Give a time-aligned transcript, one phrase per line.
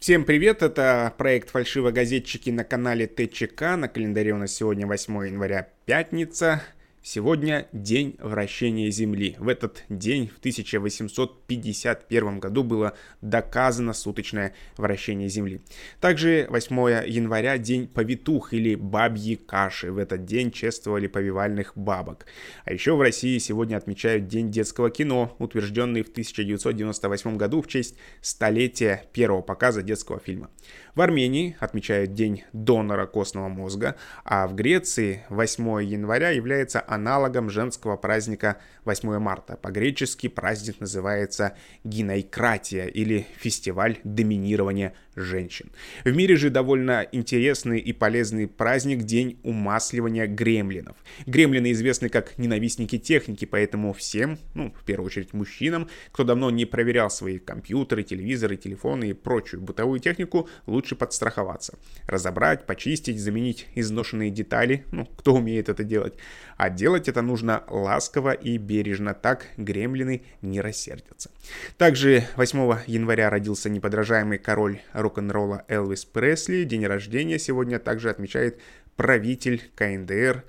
[0.00, 3.76] Всем привет, это проект «Фальшивогазетчики» на канале ТЧК.
[3.76, 6.62] На календаре у нас сегодня 8 января, пятница.
[7.02, 9.34] Сегодня день вращения Земли.
[9.38, 12.92] В этот день, в 1851 году, было
[13.22, 15.62] доказано суточное вращение Земли.
[15.98, 19.90] Также 8 января день повитух или бабьи каши.
[19.90, 22.26] В этот день чествовали повивальных бабок.
[22.66, 27.96] А еще в России сегодня отмечают День детского кино, утвержденный в 1998 году в честь
[28.20, 30.50] столетия первого показа детского фильма.
[30.94, 37.96] В Армении отмечают День донора костного мозга, а в Греции 8 января является аналогом женского
[37.96, 39.56] праздника 8 марта.
[39.56, 45.70] По-гречески праздник называется гинайкратия или фестиваль доминирования женщин.
[46.04, 50.96] В мире же довольно интересный и полезный праздник День умасливания гремлинов.
[51.26, 56.64] Гремлины известны как ненавистники техники, поэтому всем, ну, в первую очередь мужчинам, кто давно не
[56.64, 61.78] проверял свои компьютеры, телевизоры, телефоны и прочую бытовую технику, лучше подстраховаться.
[62.06, 66.14] Разобрать, почистить, заменить изношенные детали, ну, кто умеет это делать.
[66.56, 71.30] А делать это нужно ласково и бережно, так гремлины не рассердятся.
[71.78, 74.80] Также 8 января родился неподражаемый король
[75.10, 76.62] рок-н-ролла Элвис Пресли.
[76.62, 78.60] День рождения сегодня также отмечает
[78.96, 80.44] правитель КНДР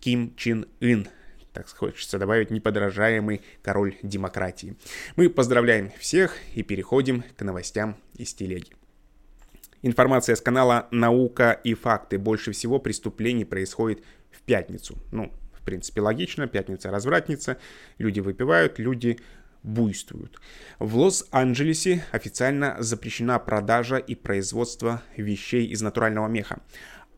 [0.00, 1.08] Ким Чин Ын
[1.52, 4.74] так хочется добавить, неподражаемый король демократии.
[5.16, 8.72] Мы поздравляем всех и переходим к новостям из телеги.
[9.82, 12.18] Информация с канала «Наука и факты».
[12.18, 14.96] Больше всего преступлений происходит в пятницу.
[15.12, 16.46] Ну, в принципе, логично.
[16.46, 17.58] Пятница развратница.
[17.98, 19.18] Люди выпивают, люди
[19.62, 20.40] буйствуют.
[20.78, 26.60] В Лос-Анджелесе официально запрещена продажа и производство вещей из натурального меха.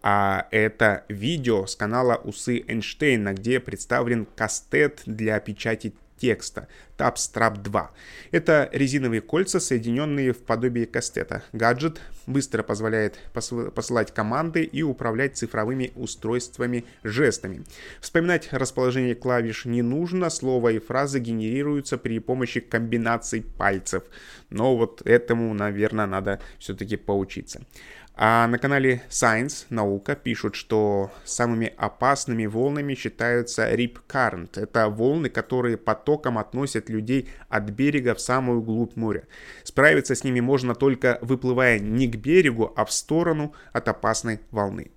[0.02, 7.90] А это видео с канала Усы Эйнштейна, где представлен кастет для печати текста Tapstrap 2.
[8.30, 11.42] Это резиновые кольца, соединенные в подобие кастета.
[11.52, 17.64] Гаджет быстро позволяет посылать команды и управлять цифровыми устройствами жестами.
[18.00, 24.04] Вспоминать расположение клавиш не нужно, слова и фразы генерируются при помощи комбинаций пальцев.
[24.50, 27.62] Но вот этому, наверное, надо все-таки поучиться.
[28.16, 34.50] А на канале Science, наука, пишут, что самыми опасными волнами считаются Rip Current.
[34.54, 39.24] Это волны, которые потоком относят людей от берега в самую глубь моря.
[39.64, 44.92] Справиться с ними можно только выплывая не к берегу, а в сторону от опасной волны.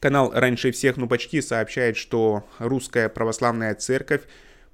[0.00, 4.22] Канал раньше всех, ну почти, сообщает, что русская православная церковь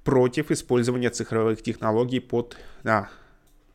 [0.05, 3.09] против использования цифровых технологий под а,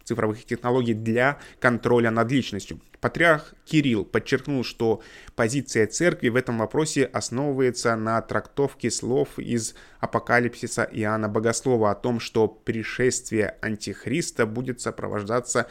[0.08, 2.80] цифровых технологий для контроля над личностью.
[3.00, 5.02] Патриарх Кирилл подчеркнул, что
[5.36, 12.18] позиция церкви в этом вопросе основывается на трактовке слов из Апокалипсиса Иоанна Богослова о том,
[12.18, 15.68] что пришествие Антихриста будет сопровождаться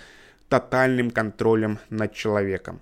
[0.48, 2.80] тотальным контролем над человеком.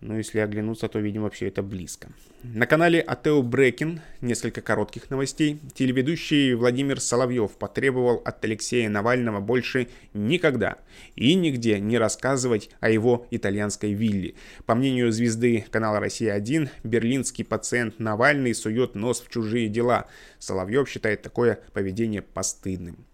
[0.00, 2.08] Но если оглянуться, то видим вообще это близко.
[2.42, 5.60] На канале Атео Брекин несколько коротких новостей.
[5.74, 10.78] Телеведущий Владимир Соловьев потребовал от Алексея Навального больше никогда
[11.16, 14.34] и нигде не рассказывать о его итальянской вилле.
[14.64, 20.06] По мнению звезды канала «Россия-1», берлинский пациент Навальный сует нос в чужие дела.
[20.38, 23.04] Соловьев считает такое поведение постыдным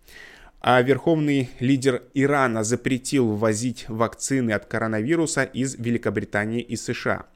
[0.61, 7.27] а верховный лидер Ирана запретил ввозить вакцины от коронавируса из Великобритании и США.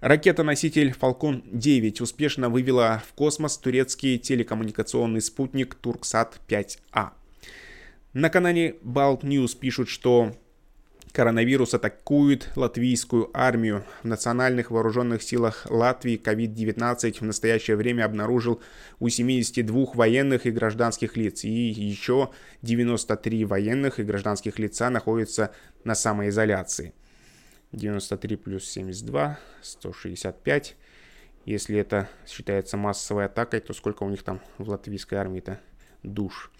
[0.00, 7.10] Ракета-носитель Falcon 9 успешно вывела в космос турецкий телекоммуникационный спутник Турксат-5А.
[8.12, 10.36] На канале Balt News пишут, что
[11.14, 13.84] Коронавирус атакует латвийскую армию.
[14.02, 18.60] В национальных вооруженных силах Латвии COVID-19 в настоящее время обнаружил
[18.98, 21.44] у 72 военных и гражданских лиц.
[21.44, 22.30] И еще
[22.62, 25.54] 93 военных и гражданских лица находятся
[25.84, 26.94] на самоизоляции.
[27.70, 30.74] 93 плюс 72, 165.
[31.44, 35.60] Если это считается массовой атакой, то сколько у них там в латвийской армии-то
[36.02, 36.50] душ?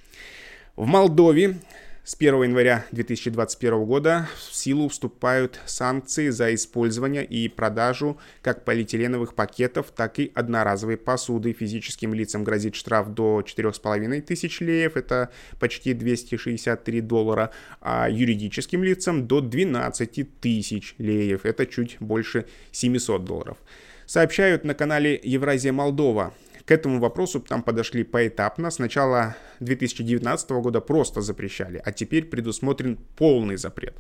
[0.76, 1.56] В Молдове
[2.04, 9.34] с 1 января 2021 года в силу вступают санкции за использование и продажу как полиэтиленовых
[9.34, 11.54] пакетов, так и одноразовой посуды.
[11.54, 19.26] Физическим лицам грозит штраф до 4,5 тысяч леев, это почти 263 доллара, а юридическим лицам
[19.26, 23.56] до 12 тысяч леев, это чуть больше 700 долларов.
[24.04, 26.34] Сообщают на канале Евразия Молдова.
[26.66, 28.70] К этому вопросу там подошли поэтапно.
[28.70, 33.96] Сначала 2019 года просто запрещали, а теперь предусмотрен полный запрет.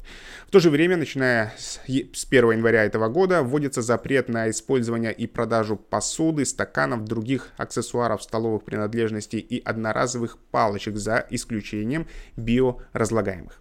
[0.46, 5.26] В то же время, начиная с 1 января этого года, вводится запрет на использование и
[5.26, 12.06] продажу посуды, стаканов, других аксессуаров столовых принадлежностей и одноразовых палочек за исключением
[12.36, 13.60] биоразлагаемых.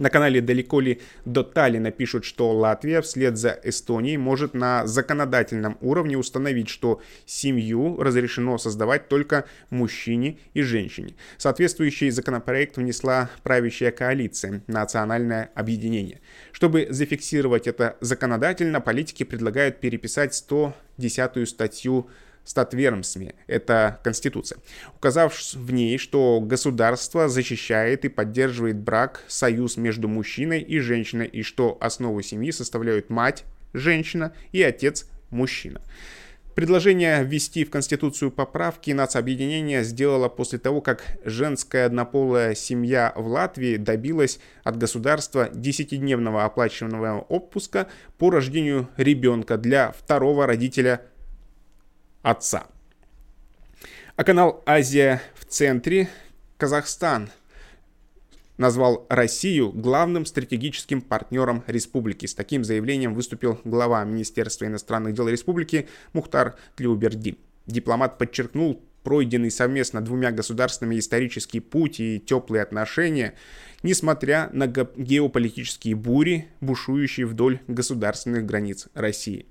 [0.00, 5.76] На канале «Далеко ли до Таллина» пишут, что Латвия вслед за Эстонией может на законодательном
[5.82, 11.16] уровне установить, что семью разрешено создавать только мужчине и женщине.
[11.36, 16.22] Соответствующий законопроект внесла правящая коалиция «Национальное объединение».
[16.50, 22.08] Чтобы зафиксировать это законодательно, политики предлагают переписать 110-ю статью
[22.44, 24.58] статвермсме, это Конституция,
[24.94, 31.42] указав в ней, что государство защищает и поддерживает брак, союз между мужчиной и женщиной, и
[31.42, 35.80] что основу семьи составляют мать, женщина и отец, мужчина.
[36.54, 43.76] Предложение ввести в Конституцию поправки нацобъединение сделало после того, как женская однополая семья в Латвии
[43.76, 47.86] добилась от государства 10-дневного оплачиваемого отпуска
[48.18, 51.02] по рождению ребенка для второго родителя
[52.22, 52.66] отца.
[54.16, 56.08] А канал «Азия в центре»
[56.58, 57.30] Казахстан
[58.58, 62.26] назвал Россию главным стратегическим партнером республики.
[62.26, 67.38] С таким заявлением выступил глава Министерства иностранных дел республики Мухтар Тлеубердин.
[67.66, 73.34] Дипломат подчеркнул пройденный совместно двумя государствами исторический путь и теплые отношения,
[73.82, 79.46] несмотря на геополитические бури, бушующие вдоль государственных границ России.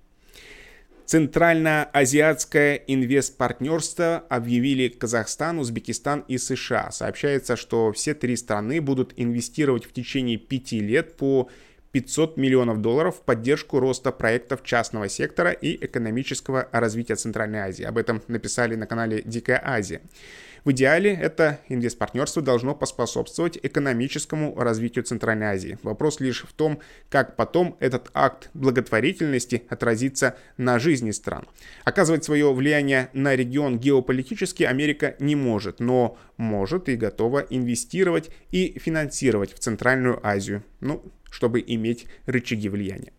[1.09, 6.91] Центральноазиатское инвестпартнерство объявили Казахстан, Узбекистан и США.
[6.91, 11.49] Сообщается, что все три страны будут инвестировать в течение пяти лет по
[11.93, 17.85] 500 миллионов долларов в поддержку роста проектов частного сектора и экономического развития Центральной Азии.
[17.85, 20.01] Об этом написали на канале Дикая Азия.
[20.65, 25.77] В идеале это инвестпартнерство должно поспособствовать экономическому развитию Центральной Азии.
[25.83, 26.79] Вопрос лишь в том,
[27.09, 31.47] как потом этот акт благотворительности отразится на жизни стран.
[31.85, 38.77] Оказывать свое влияние на регион геополитически Америка не может, но может и готова инвестировать и
[38.79, 43.11] финансировать в Центральную Азию, ну, чтобы иметь рычаги влияния.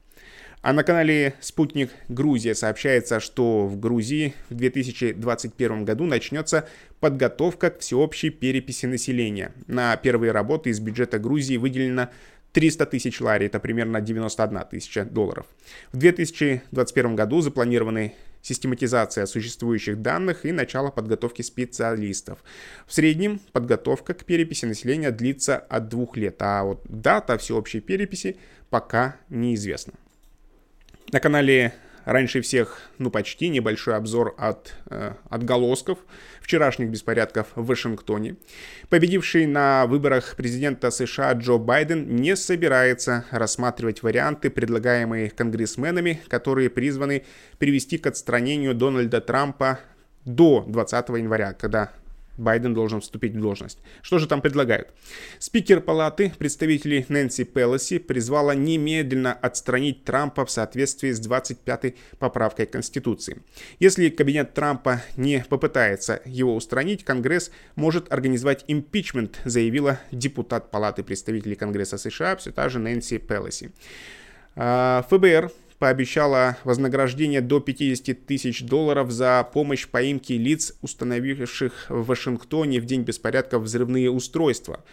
[0.63, 6.69] А на канале «Спутник Грузия» сообщается, что в Грузии в 2021 году начнется
[7.01, 9.53] подготовка к всеобщей переписи населения.
[9.69, 12.11] На первые работы из бюджета Грузии выделено
[12.53, 15.47] 300 тысяч лари, это примерно 91 тысяча долларов.
[15.93, 22.45] В 2021 году запланированы систематизация существующих данных и начало подготовки специалистов.
[22.87, 28.37] В среднем подготовка к переписи населения длится от двух лет, а вот дата всеобщей переписи
[28.69, 29.95] пока неизвестна.
[31.13, 31.75] На канале
[32.05, 35.99] раньше всех, ну почти, небольшой обзор от э, отголосков
[36.41, 38.37] вчерашних беспорядков в Вашингтоне.
[38.89, 47.25] Победивший на выборах президента США Джо Байден не собирается рассматривать варианты, предлагаемые конгрессменами, которые призваны
[47.59, 49.81] привести к отстранению Дональда Трампа
[50.25, 51.93] до 20 января, когда
[52.41, 53.79] Байден должен вступить в должность.
[54.03, 54.89] Что же там предлагают?
[55.39, 63.43] Спикер палаты представителей Нэнси Пелоси призвала немедленно отстранить Трампа в соответствии с 25-й поправкой Конституции.
[63.79, 71.57] Если кабинет Трампа не попытается его устранить, Конгресс может организовать импичмент, заявила депутат Палаты представителей
[71.57, 73.71] Конгресса США, все та же Нэнси Пелоси.
[74.57, 75.51] А, ФБР
[75.81, 82.85] пообещала вознаграждение до 50 тысяч долларов за помощь в поимке лиц, установивших в Вашингтоне в
[82.85, 84.85] день беспорядков взрывные устройства.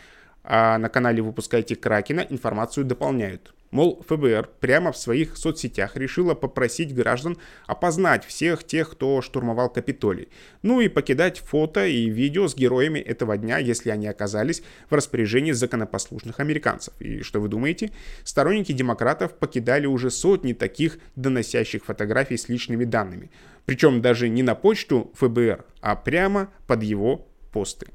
[0.50, 3.54] А на канале «Выпускайте Кракена» информацию дополняют.
[3.70, 10.30] Мол, ФБР прямо в своих соцсетях решила попросить граждан опознать всех тех, кто штурмовал Капитолий.
[10.62, 15.52] Ну и покидать фото и видео с героями этого дня, если они оказались в распоряжении
[15.52, 16.94] законопослушных американцев.
[17.02, 17.92] И что вы думаете?
[18.24, 23.32] Сторонники демократов покидали уже сотни таких доносящих фотографий с личными данными.
[23.66, 27.88] Причем даже не на почту ФБР, а прямо под его посты.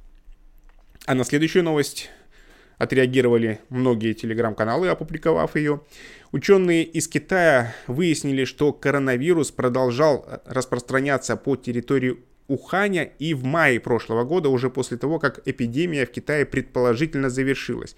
[1.07, 2.11] А на следующую новость
[2.83, 5.83] отреагировали многие телеграм-каналы, опубликовав ее.
[6.33, 12.17] Ученые из Китая выяснили, что коронавирус продолжал распространяться по территории
[12.49, 17.95] Уханя и в мае прошлого года, уже после того, как эпидемия в Китае предположительно завершилась.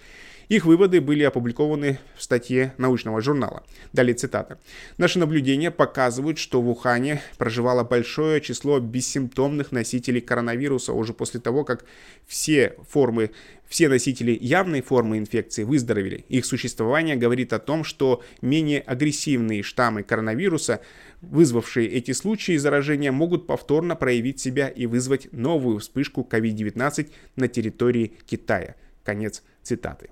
[0.48, 3.62] Их выводы были опубликованы в статье научного журнала.
[3.92, 4.58] Далее цитата.
[4.98, 11.64] Наши наблюдения показывают, что в Ухане проживало большое число бессимптомных носителей коронавируса уже после того,
[11.64, 11.84] как
[12.26, 13.30] все формы
[13.68, 16.24] все носители явной формы инфекции выздоровели.
[16.28, 20.80] Их существование говорит о том, что менее агрессивные штаммы коронавируса,
[21.22, 28.12] вызвавшие эти случаи заражения, могут повторно проявить себя и вызвать новую вспышку COVID-19 на территории
[28.26, 28.76] Китая.
[29.02, 30.10] Конец цитаты.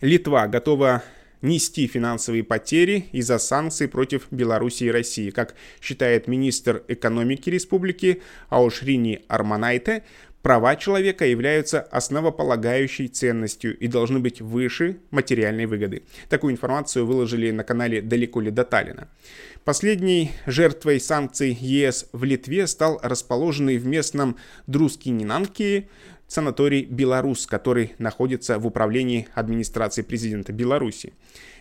[0.00, 1.02] Литва готова
[1.42, 5.30] нести финансовые потери из-за санкций против Беларуси и России.
[5.30, 10.04] Как считает министр экономики республики Аушрини Арманайте,
[10.42, 16.02] Права человека являются основополагающей ценностью и должны быть выше материальной выгоды.
[16.30, 19.08] Такую информацию выложили на канале «Далеко ли до Таллина».
[19.64, 25.88] Последней жертвой санкций ЕС в Литве стал расположенный в местном Друскининанке
[26.26, 31.12] санаторий «Беларус», который находится в управлении администрации президента Беларуси.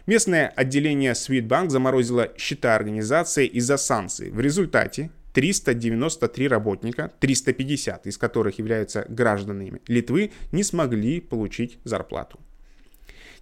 [0.05, 4.29] Местное отделение Свитбанк заморозило счета организации из-за санкций.
[4.29, 12.39] В результате 393 работника, 350 из которых являются гражданами Литвы, не смогли получить зарплату.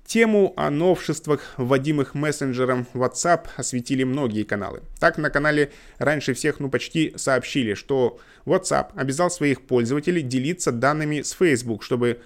[0.06, 4.82] Тему о новшествах, вводимых мессенджером WhatsApp, осветили многие каналы.
[5.01, 11.24] Так, на канале раньше всех, ну почти сообщили, что WhatsApp обязал своих пользователей делиться данными
[11.24, 12.22] с Facebook, чтобы,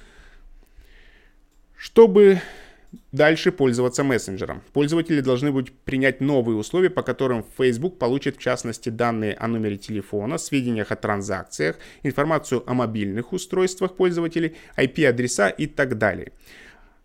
[1.76, 2.40] чтобы
[3.12, 4.62] дальше пользоваться мессенджером.
[4.74, 9.78] Пользователи должны будут принять новые условия, по которым Facebook получит в частности данные о номере
[9.78, 16.32] телефона, сведениях о транзакциях, информацию о мобильных устройствах пользователей, IP-адреса и так далее.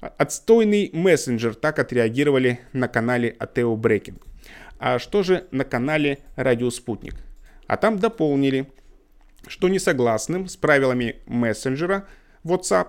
[0.00, 4.20] Отстойный мессенджер, так отреагировали на канале Ateo Breaking.
[4.78, 7.14] А что же на канале Радио Спутник?
[7.66, 8.70] А там дополнили,
[9.46, 12.06] что не согласным с правилами мессенджера
[12.44, 12.88] WhatsApp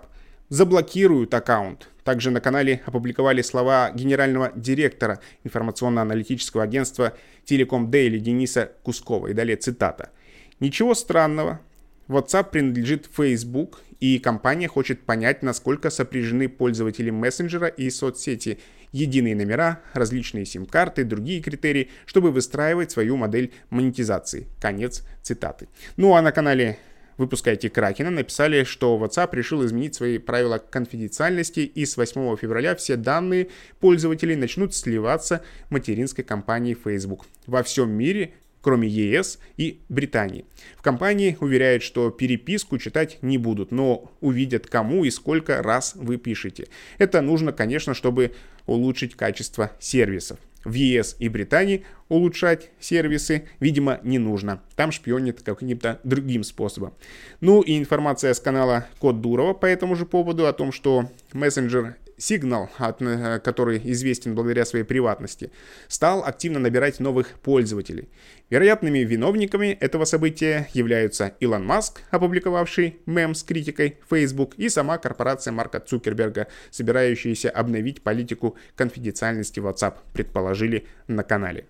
[0.50, 7.14] заблокируют аккаунт, также на канале опубликовали слова генерального директора информационно-аналитического агентства
[7.46, 9.28] Telecom Daily Дениса Кускова.
[9.28, 10.12] И далее цитата.
[10.60, 11.60] «Ничего странного.
[12.08, 18.60] WhatsApp принадлежит Facebook, и компания хочет понять, насколько сопряжены пользователи мессенджера и соцсети,
[18.94, 24.48] единые номера, различные сим-карты, другие критерии, чтобы выстраивать свою модель монетизации.
[24.62, 25.68] Конец цитаты.
[25.98, 26.78] Ну а на канале
[27.18, 32.96] выпускаете Кракена, написали, что WhatsApp решил изменить свои правила конфиденциальности и с 8 февраля все
[32.96, 37.26] данные пользователей начнут сливаться материнской компанией Facebook.
[37.46, 40.44] Во всем мире кроме ЕС и Британии.
[40.76, 46.18] В компании уверяют, что переписку читать не будут, но увидят, кому и сколько раз вы
[46.18, 46.68] пишете.
[46.98, 48.34] Это нужно, конечно, чтобы
[48.66, 54.62] улучшить качество сервисов в ЕС и Британии улучшать сервисы, видимо, не нужно.
[54.76, 56.94] Там шпионит каким-то другим способом.
[57.40, 61.96] Ну и информация с канала Код Дурова по этому же поводу о том, что мессенджер
[62.18, 65.52] Signal, э, который известен благодаря своей приватности,
[65.88, 68.10] стал активно набирать новых пользователей.
[68.50, 75.52] Вероятными виновниками этого события являются Илон Маск, опубликовавший мем с критикой Facebook, и сама корпорация
[75.52, 81.66] Марка Цукерберга, собирающаяся обновить политику конфиденциальности WhatsApp, предположили на канале.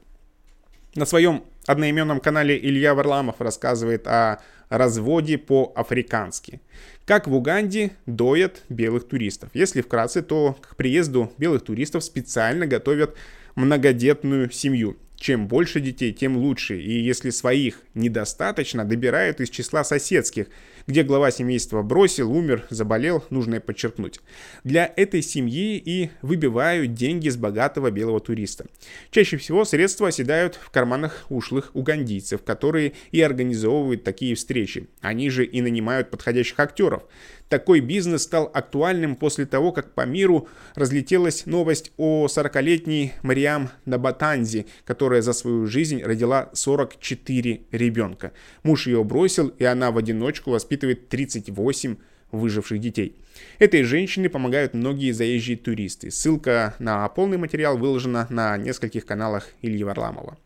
[0.96, 6.62] На своем одноименном канале Илья Варламов рассказывает о разводе по-африкански.
[7.06, 9.50] Как в Уганде доят белых туристов.
[9.54, 13.16] Если вкратце, то к приезду белых туристов специально готовят
[13.56, 14.98] многодетную семью.
[15.16, 16.80] Чем больше детей, тем лучше.
[16.80, 20.48] И если своих недостаточно, добирают из числа соседских,
[20.88, 24.22] где глава семейства бросил, умер, заболел, нужно подчеркнуть.
[24.64, 28.66] Для этой семьи и выбивают деньги с богатого белого туриста.
[29.12, 34.88] Чаще всего средства оседают в карманах ушлых угандийцев, которые и организовывают такие встречи.
[35.02, 37.04] Они же и нанимают подходящих актеров.
[37.50, 44.66] Такой бизнес стал актуальным после того, как по миру разлетелась новость о 40-летней Мариам Набатанзи,
[44.84, 48.34] которая за свою жизнь родила 44 ребенка.
[48.64, 51.96] Муж ее бросил, и она в одиночку воспитывает 38
[52.32, 53.16] выживших детей.
[53.60, 56.12] Этой женщине помогают многие заезжие туристы.
[56.12, 60.38] Ссылка на полный материал выложена на нескольких каналах Ильи Варламова.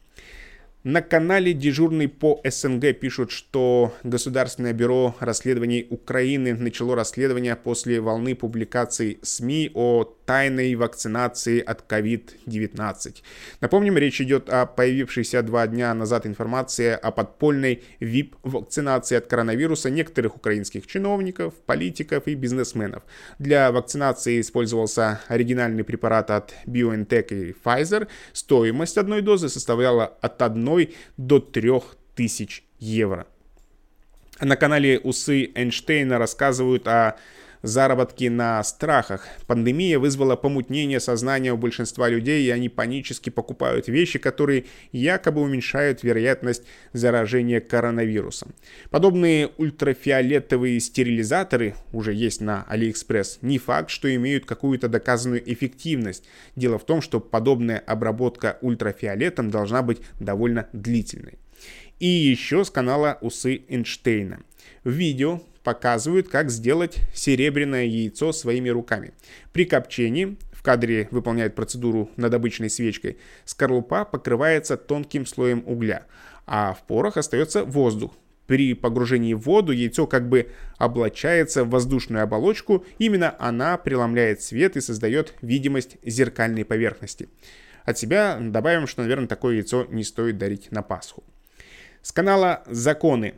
[0.84, 8.34] На канале «Дежурный по СНГ» пишут, что Государственное бюро расследований Украины начало расследование после волны
[8.34, 13.16] публикаций СМИ о тайной вакцинации от COVID-19.
[13.60, 20.38] Напомним, речь идет о появившейся два дня назад информации о подпольной ВИП-вакцинации от коронавируса некоторых
[20.38, 23.04] украинских чиновников, политиков и бизнесменов.
[23.40, 28.08] Для вакцинации использовался оригинальный препарат от BioNTech и Pfizer.
[28.32, 31.72] Стоимость одной дозы составляла от 1 1 до 3
[32.16, 33.28] тысяч евро.
[34.40, 37.18] На канале Усы Эйнштейна рассказывают о
[37.62, 39.28] заработки на страхах.
[39.48, 46.04] Пандемия вызвала помутнение сознания у большинства людей, и они панически покупают вещи, которые якобы уменьшают
[46.04, 46.64] вероятность
[46.94, 48.54] заражения коронавирусом.
[48.90, 53.40] Подобные ультрафиолетовые стерилизаторы уже есть на AliExpress.
[53.42, 56.24] Не факт, что имеют какую-то доказанную эффективность.
[56.56, 61.40] Дело в том, что подобная обработка ультрафиолетом должна быть довольно длительной.
[62.00, 64.40] И еще с канала Усы Эйнштейна.
[64.84, 69.14] В видео показывают, как сделать серебряное яйцо своими руками.
[69.54, 76.06] При копчении в кадре выполняет процедуру над обычной свечкой, скорлупа покрывается тонким слоем угля,
[76.46, 78.14] а в порах остается воздух.
[78.48, 84.76] При погружении в воду яйцо как бы облачается в воздушную оболочку, именно она преломляет свет
[84.76, 87.30] и создает видимость зеркальной поверхности.
[87.86, 91.24] От себя добавим, что, наверное, такое яйцо не стоит дарить на Пасху.
[92.02, 93.36] С канала «Законы»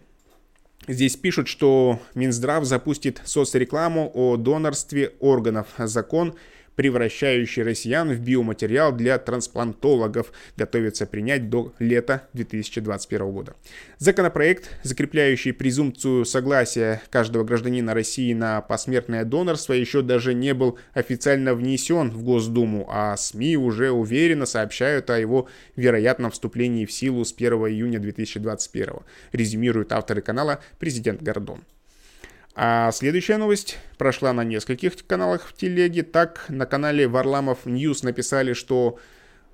[0.87, 5.67] Здесь пишут, что Минздрав запустит соцрекламу о донорстве органов.
[5.77, 6.35] Закон
[6.75, 13.55] превращающий россиян в биоматериал для трансплантологов, готовится принять до лета 2021 года.
[13.97, 21.53] Законопроект, закрепляющий презумпцию согласия каждого гражданина России на посмертное донорство, еще даже не был официально
[21.53, 27.33] внесен в Госдуму, а СМИ уже уверенно сообщают о его вероятном вступлении в силу с
[27.33, 28.93] 1 июня 2021,
[29.31, 31.63] резюмируют авторы канала «Президент Гордон».
[32.55, 36.03] А следующая новость прошла на нескольких каналах в телеге.
[36.03, 38.99] Так, на канале Варламов News написали, что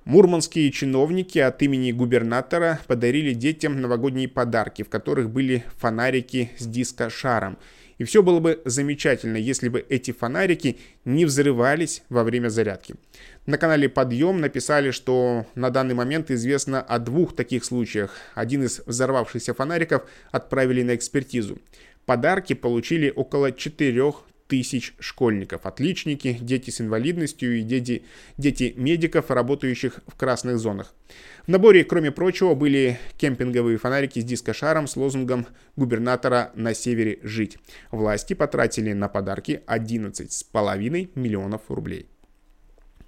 [0.04, 7.56] мурманские чиновники от имени губернатора подарили детям новогодние подарки, в которых были фонарики с диско-шаром.
[7.96, 12.94] И все было бы замечательно, если бы эти фонарики не взрывались во время зарядки.
[13.44, 18.16] На канале «Подъем» написали, что на данный момент известно о двух таких случаях.
[18.34, 21.58] Один из взорвавшихся фонариков отправили на экспертизу.
[22.10, 24.12] Подарки получили около 4
[24.48, 28.02] тысяч школьников, отличники, дети с инвалидностью и дети,
[28.36, 30.92] дети медиков, работающих в красных зонах.
[31.46, 37.58] В наборе, кроме прочего, были кемпинговые фонарики с дискошаром с лозунгом губернатора «На севере жить».
[37.92, 42.08] Власти потратили на подарки 11,5 миллионов рублей.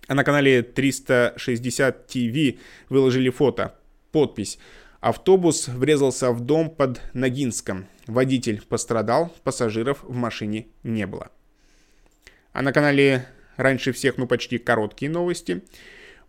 [0.06, 3.74] А на канале 360 ТВ выложили фото.
[4.12, 4.60] Подпись
[5.02, 7.88] Автобус врезался в дом под Ногинском.
[8.06, 11.32] Водитель пострадал, пассажиров в машине не было.
[12.52, 15.64] А на канале раньше всех, ну почти короткие новости.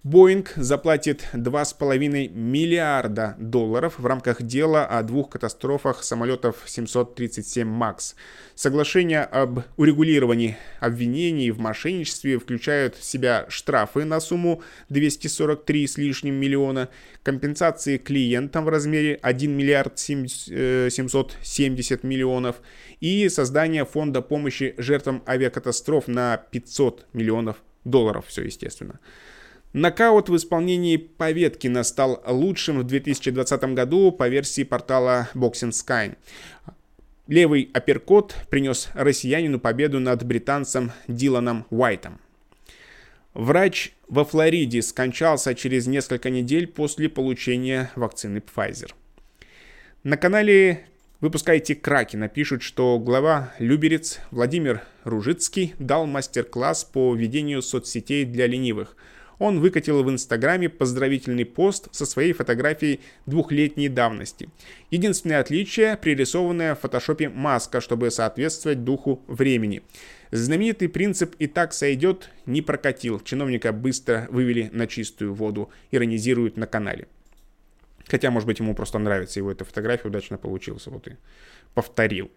[0.04, 8.18] Боинг заплатит 2,5 миллиарда долларов в рамках дела о двух катастрофах самолетов 737 МАКС.
[8.54, 16.34] Соглашения об урегулировании обвинений в мошенничестве включают в себя штрафы на сумму 243 с лишним
[16.34, 16.90] миллиона,
[17.24, 22.58] компенсации клиентам в размере 1 миллиард 770 миллионов
[23.00, 29.00] и создание фонда помощи жертвам авиакатастроф на 500 миллионов долларов, все естественно.
[29.74, 36.16] Нокаут в исполнении Поветкина стал лучшим в 2020 году по версии портала Boxing Sky.
[37.26, 42.20] Левый апперкот принес россиянину победу над британцем Диланом Уайтом.
[43.34, 48.92] Врач во Флориде скончался через несколько недель после получения вакцины Pfizer.
[50.04, 50.86] На канале
[51.20, 58.96] «Выпускайте Краки» напишут, что глава Люберец Владимир Ружицкий дал мастер-класс по ведению соцсетей для ленивых–
[59.40, 64.50] он выкатил в Инстаграме поздравительный пост со своей фотографией двухлетней давности.
[64.92, 69.82] Единственное отличие– пририсованная в фотошопе маска, чтобы соответствовать духу времени.
[70.32, 73.20] Знаменитый принцип «и так сойдет» не прокатил.
[73.20, 77.08] Чиновника быстро вывели на чистую воду, иронизируют на канале.
[78.08, 80.90] Хотя, может быть, ему просто нравится его эта фотография, удачно получился.
[80.90, 81.12] Вот и
[81.74, 82.32] повторил.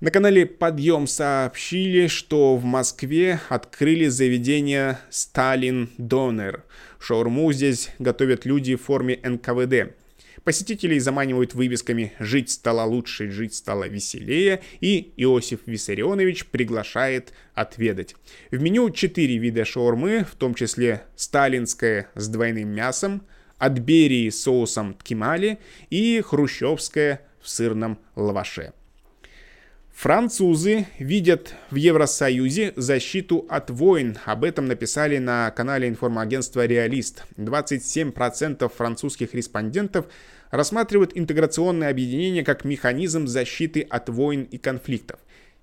[0.00, 6.64] На канале «Подъем» сообщили, что в Москве открыли заведение «Сталин Донер».
[6.98, 9.94] Шаурму здесь готовят люди в форме НКВД.
[10.42, 18.16] Посетителей заманивают вывесками «Жить стало лучше, жить стало веселее» и Иосиф Виссарионович приглашает отведать.
[18.50, 23.22] В меню четыре вида шаурмы, в том числе сталинская с двойным мясом,
[23.58, 25.58] от берии с соусом ткемали
[25.90, 28.72] и хрущевская в сырном лаваше.
[29.92, 34.16] Французы видят в Евросоюзе защиту от войн.
[34.24, 37.24] Об этом написали на канале информагентства «Реалист».
[37.36, 40.06] 27% французских респондентов
[40.50, 45.20] рассматривают интеграционное объединение как механизм защиты от войн и конфликтов.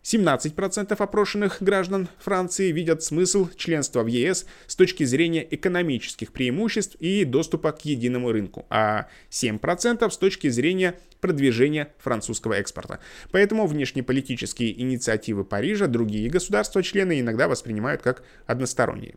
[0.07, 7.25] 17% опрошенных граждан Франции видят смысл членства в ЕС с точки зрения экономических преимуществ и
[7.25, 12.99] доступа к единому рынку, а 7% с точки зрения продвижения французского экспорта.
[13.31, 19.15] Поэтому внешнеполитические инициативы Парижа другие государства-члены иногда воспринимают как односторонние.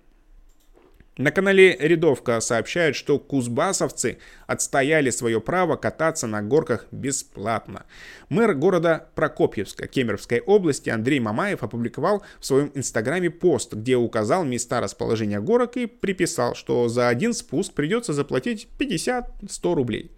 [1.18, 7.84] На канале Рядовка сообщают, что кузбассовцы отстояли свое право кататься на горках бесплатно.
[8.28, 14.80] Мэр города Прокопьевска Кемеровской области Андрей Мамаев опубликовал в своем инстаграме пост, где указал места
[14.80, 20.12] расположения горок и приписал, что за один спуск придется заплатить 50-100 рублей.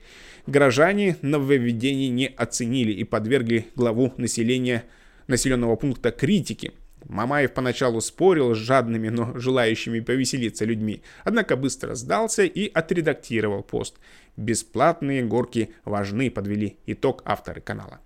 [0.46, 4.84] Горожане нововведений не оценили и подвергли главу населения
[5.26, 6.72] населенного пункта критики–
[7.12, 13.98] Мамаев поначалу спорил с жадными, но желающими повеселиться людьми, однако быстро сдался и отредактировал пост.
[14.38, 18.00] Бесплатные горки важны, подвели итог авторы канала.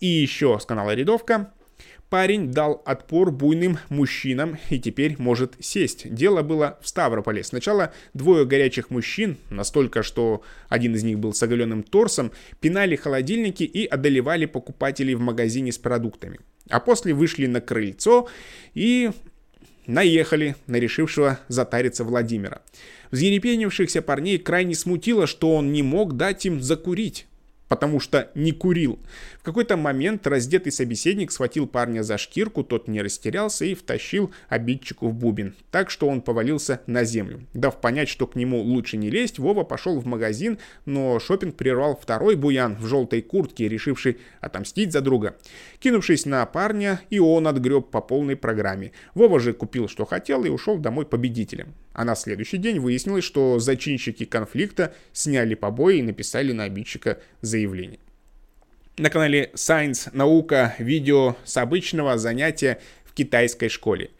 [0.00, 1.52] И еще с канала Рядовка.
[2.10, 6.12] Парень дал отпор буйным мужчинам и теперь может сесть.
[6.12, 7.44] Дело было в Ставрополе.
[7.44, 13.62] Сначала двое горячих мужчин, настолько, что один из них был с оголенным торсом, пинали холодильники
[13.62, 16.40] и одолевали покупателей в магазине с продуктами.
[16.68, 18.28] А после вышли на крыльцо
[18.74, 19.12] и
[19.86, 22.62] наехали на решившего затариться Владимира.
[23.12, 27.26] Взъерепенившихся парней крайне смутило, что он не мог дать им закурить
[27.70, 28.98] потому что не курил.
[29.38, 35.08] В какой-то момент раздетый собеседник схватил парня за шкирку, тот не растерялся и втащил обидчику
[35.08, 37.46] в бубен, так что он повалился на землю.
[37.54, 41.96] Дав понять, что к нему лучше не лезть, Вова пошел в магазин, но шопинг прервал
[41.96, 45.36] второй буян в желтой куртке, решивший отомстить за друга.
[45.78, 48.90] Кинувшись на парня, и он отгреб по полной программе.
[49.14, 51.72] Вова же купил, что хотел, и ушел домой победителем.
[51.92, 57.59] А на следующий день выяснилось, что зачинщики конфликта сняли побои и написали на обидчика заявление.
[58.96, 64.10] На канале Science наука видео с обычного занятия в китайской школе.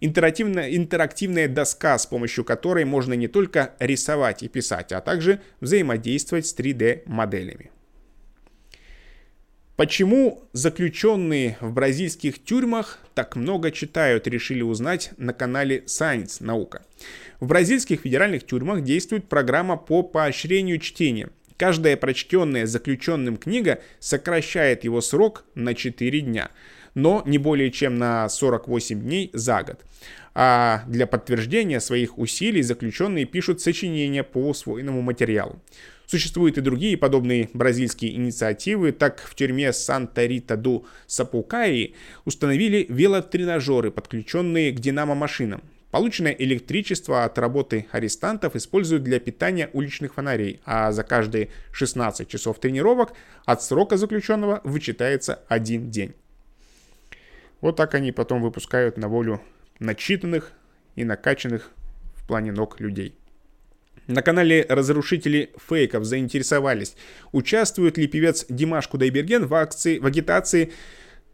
[0.00, 6.46] Интерактивная, интерактивная доска, с помощью которой можно не только рисовать и писать, а также взаимодействовать
[6.46, 7.70] с 3D-моделями.
[9.76, 16.82] Почему заключенные в бразильских тюрьмах так много читают, решили узнать на канале Science Наука.
[17.40, 21.30] В бразильских федеральных тюрьмах действует программа по поощрению чтения.
[21.60, 26.48] Каждая прочтенная заключенным книга сокращает его срок на 4 дня,
[26.94, 29.84] но не более чем на 48 дней за год.
[30.34, 35.60] А для подтверждения своих усилий заключенные пишут сочинения по усвоенному материалу.
[36.06, 38.92] Существуют и другие подобные бразильские инициативы.
[38.92, 41.94] Так в тюрьме Санта-Рита-ду Сапукаи
[42.24, 45.60] установили велотренажеры, подключенные к динамо-машинам.
[45.90, 52.60] Полученное электричество от работы арестантов используют для питания уличных фонарей, а за каждые 16 часов
[52.60, 53.12] тренировок
[53.44, 56.14] от срока заключенного вычитается один день.
[57.60, 59.40] Вот так они потом выпускают на волю
[59.80, 60.52] начитанных
[60.94, 61.70] и накачанных
[62.14, 63.16] в плане ног людей.
[64.06, 66.96] На канале разрушители фейков заинтересовались,
[67.32, 70.72] участвует ли певец Димаш Кудайберген в акции, в агитации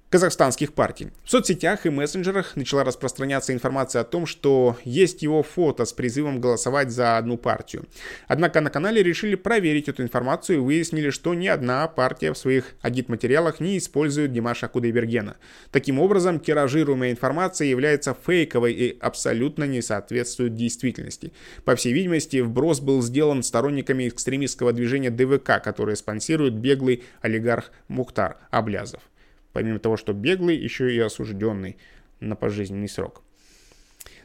[0.08, 1.08] казахстанских партий.
[1.24, 6.40] В соцсетях и мессенджерах начала распространяться информация о том, что есть его фото с призывом
[6.40, 7.86] голосовать за одну партию.
[8.28, 12.74] Однако на канале решили проверить эту информацию и выяснили, что ни одна партия в своих
[12.82, 15.36] агитматериалах не использует Димаша Кудайбергена.
[15.72, 21.32] Таким образом, тиражируемая информация является фейковой и абсолютно не соответствует действительности.
[21.64, 28.36] По всей видимости, вброс был сделан сторонниками экстремистского движения ДВК, которое спонсирует беглый олигарх Мухтар
[28.50, 29.00] Аблязов
[29.56, 31.78] помимо того, что беглый, еще и осужденный
[32.20, 33.22] на пожизненный срок.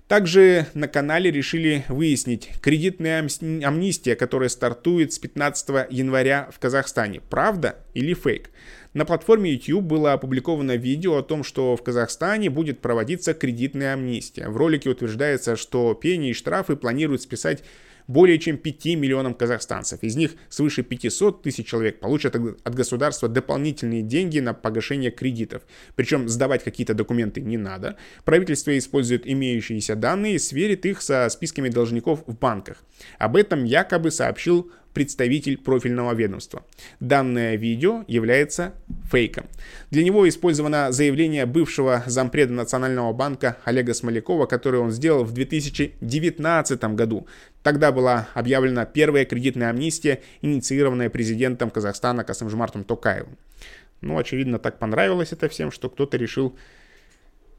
[0.09, 3.25] Также на канале решили выяснить, кредитная
[3.65, 8.49] амнистия, которая стартует с 15 января в Казахстане, правда или фейк?
[8.93, 14.49] На платформе YouTube было опубликовано видео о том, что в Казахстане будет проводиться кредитная амнистия.
[14.49, 17.63] В ролике утверждается, что пени и штрафы планируют списать
[18.11, 20.03] более чем 5 миллионам казахстанцев.
[20.03, 25.63] Из них свыше 500 тысяч человек получат от государства дополнительные деньги на погашение кредитов.
[25.95, 27.97] Причем сдавать какие-то документы не надо.
[28.25, 32.83] Правительство использует имеющиеся данные и сверит их со списками должников в банках.
[33.17, 36.65] Об этом якобы сообщил представитель профильного ведомства.
[36.99, 38.73] Данное видео является
[39.09, 39.45] фейком.
[39.89, 46.83] Для него использовано заявление бывшего зампреда Национального банка Олега Смолякова, которое он сделал в 2019
[46.95, 47.27] году.
[47.63, 53.37] Тогда была объявлена первая кредитная амнистия, инициированная президентом Казахстана Касымжмартом Токаевым.
[54.01, 56.57] Ну, очевидно, так понравилось это всем, что кто-то решил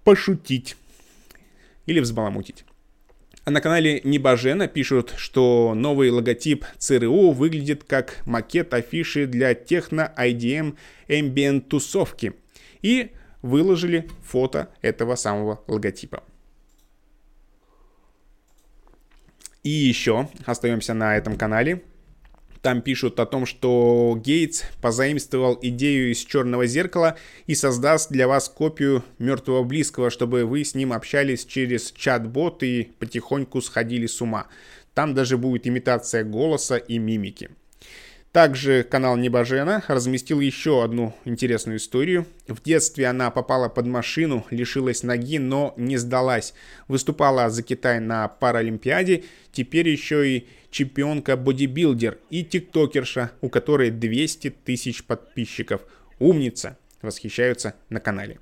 [0.04, 0.76] пошутить
[1.86, 2.64] или взбаламутить.
[3.44, 10.76] А на канале Небожена пишут, что новый логотип ЦРУ выглядит как макет афиши для техно-IDM
[11.09, 12.35] Ambient тусовки.
[12.83, 13.11] И
[13.42, 16.22] выложили фото этого самого логотипа.
[19.64, 21.83] И еще остаемся на этом канале.
[22.62, 27.16] Там пишут о том, что Гейтс позаимствовал идею из черного зеркала
[27.48, 32.92] и создаст для вас копию мертвого близкого, чтобы вы с ним общались через чат-бот и
[33.01, 34.46] потихоньку сходили с ума.
[34.94, 37.51] Там даже будет имитация голоса и мимики.
[38.32, 42.26] Также канал Небожена разместил еще одну интересную историю.
[42.48, 46.54] В детстве она попала под машину, лишилась ноги, но не сдалась.
[46.88, 55.04] Выступала за Китай на Паралимпиаде, теперь еще и чемпионка-бодибилдер и тиктокерша, у которой 200 тысяч
[55.04, 55.82] подписчиков.
[56.18, 56.78] Умница!
[57.02, 58.38] Восхищаются на канале.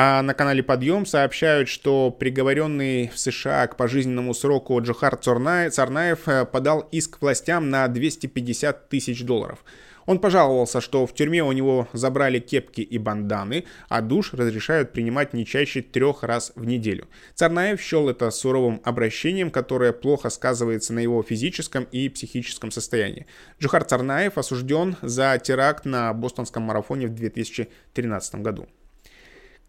[0.00, 6.44] А на канале Подъем сообщают, что приговоренный в США к пожизненному сроку Джохар Царнаев э,
[6.44, 9.64] подал иск властям на 250 тысяч долларов.
[10.06, 15.34] Он пожаловался, что в тюрьме у него забрали кепки и банданы, а душ разрешают принимать
[15.34, 17.08] не чаще трех раз в неделю.
[17.34, 23.26] Царнаев счел это суровым обращением, которое плохо сказывается на его физическом и психическом состоянии.
[23.60, 28.68] Джухар Царнаев осужден за теракт на бостонском марафоне в 2013 году.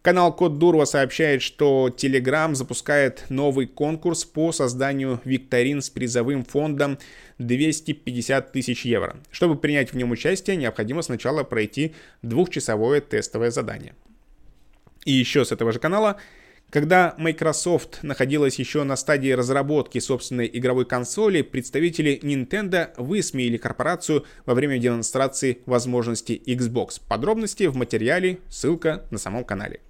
[0.02, 6.98] Канал Код Дурова сообщает, что Telegram запускает новый конкурс по созданию викторин с призовым фондом
[7.38, 9.18] 250 тысяч евро.
[9.30, 13.94] Чтобы принять в нем участие, необходимо сначала пройти двухчасовое тестовое задание.
[15.04, 16.18] И еще с этого же канала
[16.70, 24.54] когда Microsoft находилась еще на стадии разработки собственной игровой консоли, представители Nintendo высмеяли корпорацию во
[24.54, 27.00] время демонстрации возможностей Xbox.
[27.08, 29.80] Подробности в материале, ссылка на самом канале.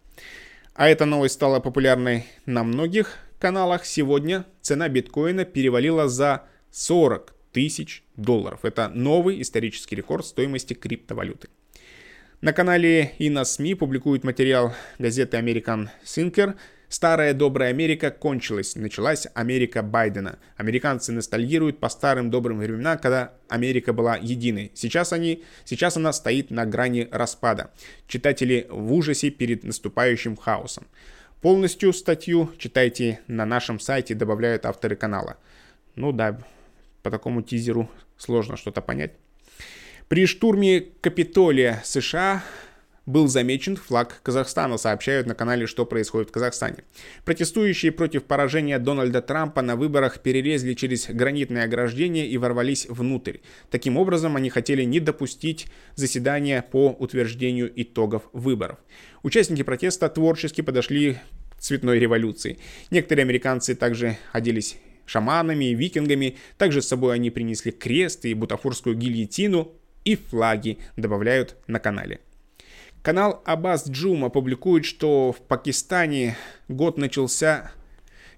[0.74, 3.85] А эта новость стала популярной на многих каналах.
[3.85, 8.61] Сегодня цена биткоина перевалила за 40 тысяч долларов.
[8.64, 11.48] Это новый исторический рекорд стоимости криптовалюты.
[12.40, 16.54] На канале и на СМИ публикуют материал газеты American Thinker.
[16.90, 18.74] Старая добрая Америка кончилась.
[18.74, 20.40] Началась Америка Байдена.
[20.57, 24.72] Американцы ностальгируют по старым добрым временам, когда Америка была единой.
[24.74, 27.70] Сейчас, они, сейчас она стоит на грани распада.
[28.09, 30.88] Читатели в ужасе перед наступающим хаосом.
[31.40, 35.37] Полностью статью читайте на нашем сайте, добавляют авторы канала.
[35.94, 36.40] Ну да,
[37.05, 39.12] по такому тизеру сложно что-то понять.
[40.09, 42.42] При штурме Капитолия США
[43.06, 46.84] был замечен флаг Казахстана, сообщают на канале, что происходит в Казахстане.
[47.24, 53.38] Протестующие против поражения Дональда Трампа на выборах перерезали через гранитное ограждение и ворвались внутрь.
[53.70, 58.78] Таким образом, они хотели не допустить заседания по утверждению итогов выборов.
[59.22, 61.18] Участники протеста творчески подошли
[61.56, 62.58] к цветной революции.
[62.90, 64.76] Некоторые американцы также оделись
[65.10, 66.36] шаманами и викингами.
[66.56, 69.72] Также с собой они принесли крест и бутафорскую гильотину,
[70.04, 72.20] и флаги добавляют на канале.
[73.02, 76.36] Канал Абаз Джума публикует, что в Пакистане
[76.68, 77.72] год начался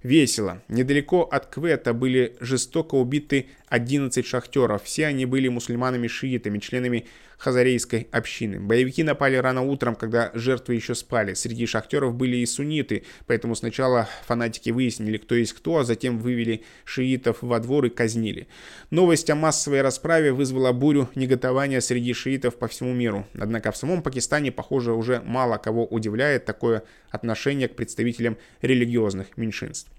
[0.04, 0.62] весело.
[0.68, 4.82] Недалеко от Квета были жестоко убиты 11 шахтеров.
[4.84, 7.06] Все они были мусульманами-шиитами, членами
[7.38, 8.60] хазарейской общины.
[8.60, 11.32] Боевики напали рано утром, когда жертвы еще спали.
[11.32, 16.64] Среди шахтеров были и сунниты, поэтому сначала фанатики выяснили, кто есть кто, а затем вывели
[16.84, 18.46] шиитов во двор и казнили.
[18.90, 23.26] Новость о массовой расправе вызвала бурю неготования среди шиитов по всему миру.
[23.32, 29.90] Однако в самом Пакистане, похоже, уже мало кого удивляет такое отношение к представителям религиозных меньшинств.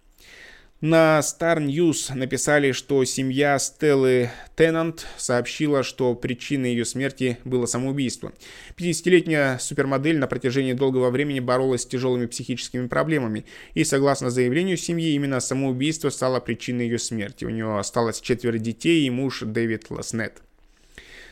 [0.83, 8.33] На Star News написали, что семья Стеллы Теннант сообщила, что причиной ее смерти было самоубийство.
[8.75, 15.13] 50-летняя супермодель на протяжении долгого времени боролась с тяжелыми психическими проблемами, и, согласно заявлению семьи,
[15.13, 17.45] именно самоубийство стало причиной ее смерти.
[17.45, 20.41] У нее осталось четверо детей и муж Дэвид Ласнет.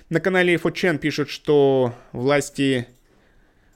[0.07, 2.87] На канале Фочен пишут, что власти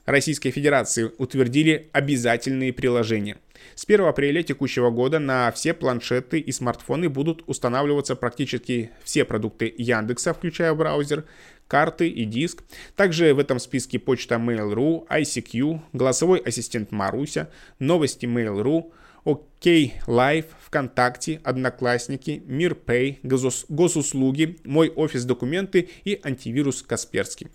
[0.06, 3.38] Российской Федерации утвердили обязательные приложения.
[3.74, 9.74] С 1 апреля текущего года на все планшеты и смартфоны будут устанавливаться практически все продукты
[9.76, 11.24] Яндекса, включая браузер,
[11.66, 12.62] карты и диск.
[12.94, 18.92] Также в этом списке почта Mail.ru, ICQ, голосовой ассистент Маруся, новости Mail.ru,
[19.24, 27.48] OK Live, ВКонтакте, Одноклассники, Мирпэй, госуслуги, Мой офис документы и антивирус Касперский.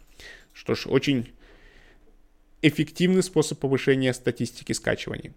[0.51, 1.29] Что ж, очень
[2.61, 5.31] эффективный способ повышения статистики скачиваний.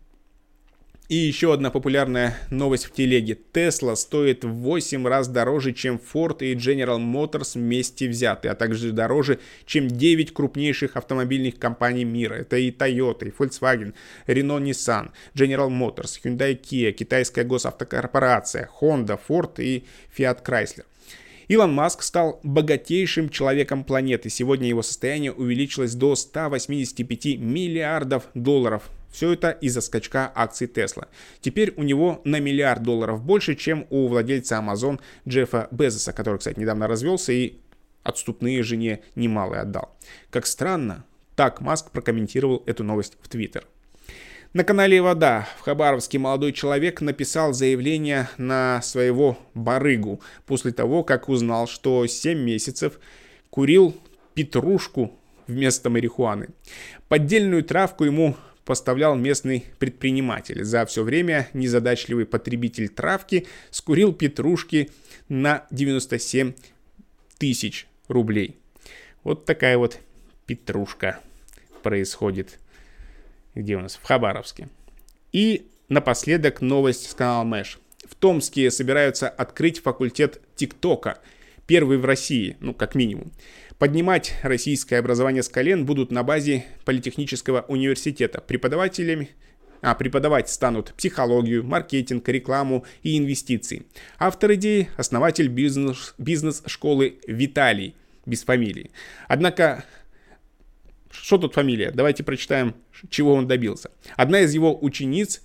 [1.10, 3.38] И еще одна популярная новость в телеге.
[3.52, 8.90] Tesla стоит в 8 раз дороже, чем Ford и General Motors вместе взяты, а также
[8.90, 12.36] дороже, чем 9 крупнейших автомобильных компаний мира.
[12.36, 13.92] Это и Toyota, и Volkswagen,
[14.26, 19.84] Renault Nissan, General Motors, Hyundai Kia, китайская госавтокорпорация, Honda, Ford и
[20.16, 20.86] Fiat Chrysler.
[21.48, 24.30] Илон Маск стал богатейшим человеком планеты.
[24.30, 28.90] Сегодня его состояние увеличилось до 185 миллиардов долларов.
[29.12, 31.08] Все это из-за скачка акций Тесла.
[31.40, 36.58] Теперь у него на миллиард долларов больше, чем у владельца Amazon Джеффа Безоса, который, кстати,
[36.58, 37.58] недавно развелся и
[38.02, 39.96] отступные жене немалые отдал.
[40.30, 41.04] Как странно,
[41.36, 43.66] так Маск прокомментировал эту новость в Твиттер.
[44.54, 51.28] На канале «Вода» в Хабаровске молодой человек написал заявление на своего барыгу после того, как
[51.28, 53.00] узнал, что 7 месяцев
[53.50, 53.96] курил
[54.34, 56.50] петрушку вместо марихуаны.
[57.08, 60.62] Поддельную травку ему поставлял местный предприниматель.
[60.62, 64.88] За все время незадачливый потребитель травки скурил петрушки
[65.28, 66.52] на 97
[67.38, 68.56] тысяч рублей.
[69.24, 69.98] Вот такая вот
[70.46, 71.18] петрушка
[71.82, 72.60] происходит
[73.54, 73.98] где у нас?
[74.00, 74.68] В Хабаровске.
[75.32, 77.78] И напоследок новость с канала Мэш.
[78.08, 81.18] В Томске собираются открыть факультет ТикТока.
[81.66, 83.32] Первый в России, ну, как минимум.
[83.78, 89.30] Поднимать российское образование с колен будут на базе Политехнического университета преподавателями,
[89.80, 93.84] а преподавать станут психологию, маркетинг, рекламу и инвестиции.
[94.18, 98.90] Автор идеи– основатель бизнес, бизнес-школы Виталий, без фамилии.
[99.28, 99.84] Однако
[101.14, 101.90] что тут фамилия?
[101.92, 102.74] Давайте прочитаем,
[103.08, 103.90] чего он добился.
[104.16, 105.42] Одна из его учениц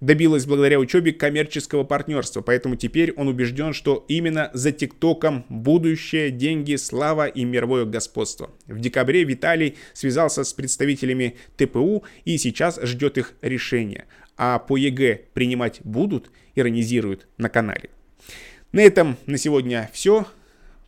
[0.00, 6.76] добилась благодаря учебе коммерческого партнерства, поэтому теперь он убежден, что именно за ТикТоком будущее, деньги,
[6.76, 8.50] слава и мировое господство.
[8.66, 14.06] В декабре Виталий связался с представителями ТПУ и сейчас ждет их решения.
[14.36, 17.90] А по ЕГЭ принимать будут, иронизируют на канале.
[18.70, 20.26] На этом на сегодня все.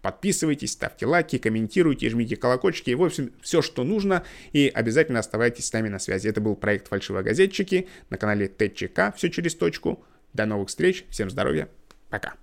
[0.03, 2.91] Подписывайтесь, ставьте лайки, комментируйте, жмите колокольчики.
[2.93, 4.25] В общем, все, что нужно.
[4.53, 6.29] И обязательно оставайтесь с нами на связи.
[6.29, 9.13] Это был проект «Фальшивые газетчики» на канале ТЧК.
[9.17, 10.05] Все через точку.
[10.33, 11.05] До новых встреч.
[11.11, 11.69] Всем здоровья.
[12.09, 12.35] Пока.